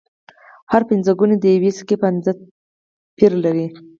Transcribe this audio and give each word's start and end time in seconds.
هر 0.71 0.81
پنځه 0.89 1.11
ګون 1.19 1.31
د 1.39 1.43
یوې 1.55 1.71
سکې 1.77 1.95
په 2.01 2.05
اندازه 2.11 2.33
پیر 3.17 3.31
لري 3.43 3.67